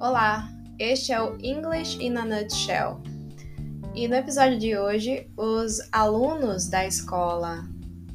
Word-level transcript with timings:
Olá, 0.00 0.48
este 0.78 1.12
é 1.12 1.20
o 1.20 1.36
English 1.42 2.00
in 2.00 2.16
a 2.18 2.24
Nutshell. 2.24 3.00
E 3.96 4.06
no 4.06 4.14
episódio 4.14 4.56
de 4.56 4.78
hoje, 4.78 5.28
os 5.36 5.80
alunos 5.90 6.68
da 6.68 6.86
escola 6.86 7.64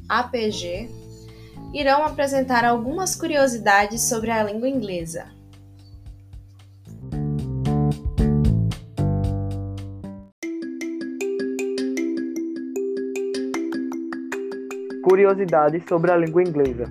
APG 0.08 0.88
irão 1.74 2.02
apresentar 2.02 2.64
algumas 2.64 3.14
curiosidades 3.14 4.00
sobre 4.00 4.30
a 4.30 4.42
língua 4.42 4.66
inglesa. 4.66 5.26
Curiosidades 15.02 15.84
sobre 15.86 16.12
a 16.12 16.16
língua 16.16 16.42
inglesa. 16.42 16.88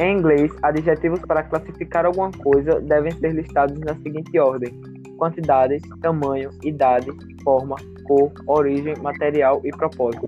Em 0.00 0.16
inglês, 0.16 0.50
adjetivos 0.62 1.20
para 1.20 1.42
classificar 1.42 2.06
alguma 2.06 2.30
coisa 2.32 2.80
devem 2.80 3.12
ser 3.12 3.34
listados 3.34 3.78
na 3.80 3.94
seguinte 3.96 4.38
ordem: 4.38 4.72
quantidades, 5.18 5.82
tamanho, 6.00 6.48
idade, 6.64 7.10
forma, 7.44 7.76
cor, 8.04 8.32
origem, 8.46 8.94
material 9.02 9.60
e 9.62 9.70
propósito. 9.70 10.26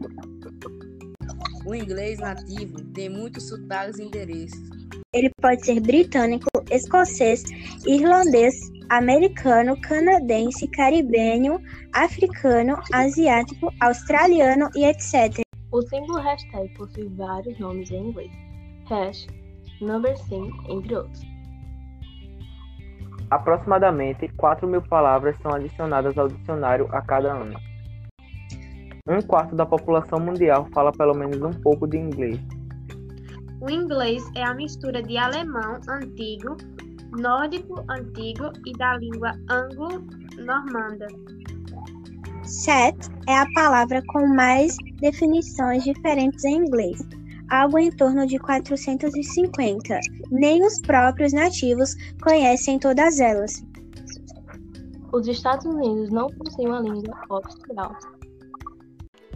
O 1.64 1.74
inglês 1.74 2.18
nativo 2.18 2.84
tem 2.92 3.08
muitos 3.08 3.48
sotaques 3.48 3.98
e 3.98 4.02
endereços. 4.02 4.60
Ele 5.14 5.30
pode 5.40 5.64
ser 5.64 5.80
britânico, 5.80 6.50
escocês, 6.70 7.42
irlandês, 7.86 8.54
americano, 8.90 9.80
canadense, 9.80 10.68
caribenho, 10.68 11.58
africano, 11.94 12.76
asiático, 12.92 13.72
australiano 13.80 14.68
e 14.76 14.84
etc. 14.84 15.40
O 15.70 15.80
símbolo 15.80 16.18
hashtag 16.18 16.68
possui 16.74 17.08
vários 17.16 17.58
nomes 17.58 17.90
em 17.90 18.08
inglês. 18.08 18.30
Hash, 18.90 19.26
number 19.82 20.16
sim, 20.16 20.50
entre 20.68 20.96
outros. 20.96 21.22
Aproximadamente 23.30 24.28
4 24.36 24.66
mil 24.68 24.82
palavras 24.82 25.36
são 25.40 25.52
adicionadas 25.52 26.16
ao 26.18 26.28
dicionário 26.28 26.86
a 26.92 27.00
cada 27.00 27.32
ano. 27.32 27.58
Um 29.08 29.20
quarto 29.22 29.56
da 29.56 29.66
população 29.66 30.20
mundial 30.20 30.68
fala 30.72 30.92
pelo 30.92 31.14
menos 31.14 31.40
um 31.42 31.50
pouco 31.62 31.86
de 31.88 31.96
inglês. 31.96 32.38
O 33.60 33.70
inglês 33.70 34.22
é 34.36 34.44
a 34.44 34.54
mistura 34.54 35.02
de 35.02 35.16
alemão 35.16 35.80
antigo, 35.88 36.56
nórdico 37.18 37.84
antigo 37.88 38.52
e 38.66 38.72
da 38.74 38.96
língua 38.98 39.32
anglo-normanda. 39.50 41.06
Set 42.44 42.96
é 43.28 43.38
a 43.38 43.46
palavra 43.54 44.02
com 44.08 44.26
mais 44.26 44.76
definições 45.00 45.84
diferentes 45.84 46.44
em 46.44 46.56
inglês 46.56 47.00
algo 47.52 47.78
em 47.78 47.90
torno 47.90 48.26
de 48.26 48.38
450. 48.38 50.00
Nem 50.30 50.64
os 50.64 50.80
próprios 50.80 51.34
nativos 51.34 51.94
conhecem 52.22 52.78
todas 52.78 53.20
elas. 53.20 53.62
Os 55.12 55.28
Estados 55.28 55.66
Unidos 55.66 56.10
não 56.10 56.28
possuem 56.28 56.68
uma 56.68 56.80
língua 56.80 57.14
oficial. 57.28 57.94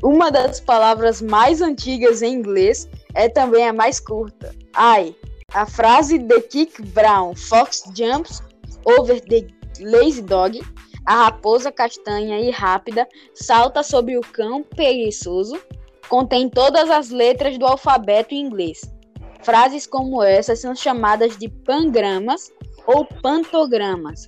Uma 0.03 0.31
das 0.31 0.61
palavras 0.61 1.21
mais 1.21 1.61
antigas 1.61 2.23
em 2.23 2.33
inglês 2.33 2.89
é 3.15 3.29
também 3.29 3.69
a 3.69 3.73
mais 3.73 4.01
curta. 4.01 4.55
Ai, 4.73 5.15
a 5.53 5.67
frase 5.67 6.19
The 6.19 6.41
Kick 6.41 6.83
Brown 6.93 7.35
Fox 7.35 7.85
jumps 7.95 8.43
over 8.99 9.21
the 9.21 9.47
lazy 9.79 10.23
dog. 10.23 10.63
A 11.05 11.27
raposa 11.27 11.71
castanha 11.71 12.41
e 12.41 12.51
rápida 12.51 13.07
salta 13.35 13.83
sobre 13.83 14.17
o 14.17 14.23
cão 14.23 14.63
preguiçoso 14.63 15.57
contém 16.09 16.49
todas 16.49 16.91
as 16.91 17.11
letras 17.11 17.59
do 17.59 17.67
alfabeto 17.67 18.35
em 18.35 18.41
inglês. 18.41 18.81
Frases 19.43 19.87
como 19.87 20.23
essa 20.23 20.57
são 20.57 20.75
chamadas 20.75 21.37
de 21.37 21.49
pangramas 21.49 22.51
ou 22.87 23.05
pantogramas. 23.05 24.27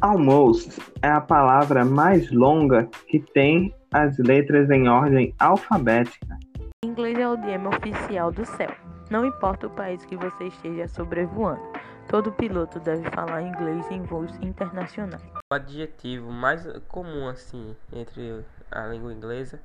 Almost 0.00 0.80
é 1.02 1.08
a 1.08 1.20
palavra 1.20 1.84
mais 1.84 2.30
longa 2.30 2.88
que 3.06 3.20
tem 3.34 3.74
as 3.92 4.16
letras 4.18 4.70
em 4.70 4.88
ordem 4.88 5.34
alfabética. 5.38 6.38
Inglês 6.84 7.18
é 7.18 7.28
o 7.28 7.34
idioma 7.34 7.70
oficial 7.70 8.32
do 8.32 8.46
céu. 8.46 8.70
Não 9.10 9.26
importa 9.26 9.66
o 9.66 9.70
país 9.70 10.04
que 10.04 10.16
você 10.16 10.44
esteja 10.44 10.86
sobrevoando, 10.88 11.60
todo 12.08 12.32
piloto 12.32 12.78
deve 12.80 13.10
falar 13.10 13.42
inglês 13.42 13.84
em 13.90 14.02
voos 14.02 14.34
internacionais. 14.36 15.22
O 15.52 15.54
adjetivo 15.54 16.30
mais 16.30 16.66
comum 16.88 17.28
assim 17.28 17.76
entre 17.92 18.44
a 18.70 18.86
língua 18.86 19.12
inglesa 19.12 19.60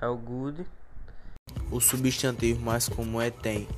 é 0.00 0.06
o 0.06 0.16
good. 0.16 0.66
O 1.70 1.80
substantivo 1.80 2.60
mais 2.60 2.88
comum 2.88 3.20
é 3.20 3.30
tem. 3.30 3.68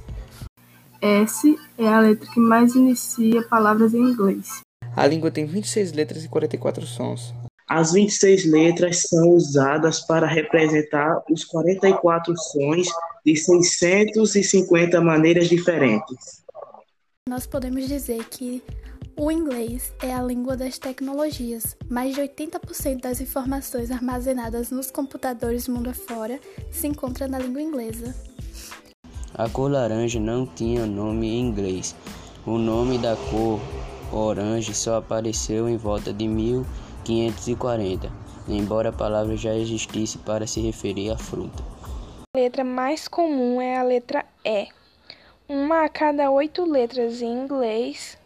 S 1.00 1.58
é 1.76 1.88
a 1.88 2.00
letra 2.00 2.30
que 2.30 2.38
mais 2.38 2.74
inicia 2.74 3.42
palavras 3.48 3.92
em 3.92 3.98
inglês. 3.98 4.60
A 4.94 5.06
língua 5.06 5.30
tem 5.30 5.46
26 5.46 5.92
letras 5.92 6.24
e 6.24 6.28
44 6.28 6.86
sons. 6.86 7.34
As 7.68 7.92
26 7.92 8.44
letras 8.44 9.02
são 9.08 9.30
usadas 9.30 10.00
para 10.00 10.26
representar 10.26 11.22
os 11.30 11.44
44 11.44 12.36
sons 12.36 12.88
de 13.24 13.34
650 13.34 15.00
maneiras 15.00 15.48
diferentes. 15.48 16.42
Nós 17.28 17.46
podemos 17.46 17.88
dizer 17.88 18.24
que 18.24 18.62
o 19.22 19.30
inglês 19.30 19.94
é 20.02 20.12
a 20.12 20.20
língua 20.20 20.56
das 20.56 20.78
tecnologias. 20.78 21.76
Mais 21.88 22.12
de 22.12 22.20
80% 22.20 23.02
das 23.02 23.20
informações 23.20 23.92
armazenadas 23.92 24.72
nos 24.72 24.90
computadores 24.90 25.68
mundo 25.68 25.90
afora 25.90 26.40
se 26.72 26.88
encontra 26.88 27.28
na 27.28 27.38
língua 27.38 27.62
inglesa. 27.62 28.16
A 29.32 29.48
cor 29.48 29.70
laranja 29.70 30.18
não 30.18 30.44
tinha 30.44 30.86
nome 30.86 31.28
em 31.28 31.38
inglês. 31.38 31.94
O 32.44 32.58
nome 32.58 32.98
da 32.98 33.14
cor 33.30 33.60
orange 34.10 34.74
só 34.74 34.96
apareceu 34.96 35.68
em 35.68 35.76
volta 35.76 36.12
de 36.12 36.26
1540, 36.26 38.10
embora 38.48 38.88
a 38.88 38.92
palavra 38.92 39.36
já 39.36 39.54
existisse 39.54 40.18
para 40.18 40.48
se 40.48 40.60
referir 40.60 41.10
à 41.10 41.16
fruta. 41.16 41.62
A 42.34 42.38
letra 42.40 42.64
mais 42.64 43.06
comum 43.06 43.60
é 43.60 43.78
a 43.78 43.84
letra 43.84 44.24
E. 44.44 44.66
Uma 45.48 45.84
a 45.84 45.88
cada 45.88 46.28
oito 46.28 46.64
letras 46.64 47.22
em 47.22 47.44
inglês 47.44 48.20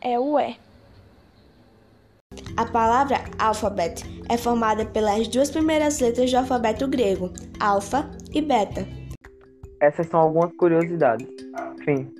é 0.00 0.18
o 0.18 0.38
E. 0.38 0.56
A 2.56 2.66
palavra 2.66 3.24
alphabet 3.38 4.04
é 4.28 4.36
formada 4.36 4.84
pelas 4.84 5.28
duas 5.28 5.50
primeiras 5.50 6.00
letras 6.00 6.30
do 6.30 6.36
alfabeto 6.36 6.86
grego, 6.88 7.32
alfa 7.60 8.10
e 8.32 8.42
beta. 8.42 8.86
Essas 9.80 10.06
são 10.08 10.20
algumas 10.20 10.52
curiosidades. 10.56 11.26
Fim. 11.84 12.17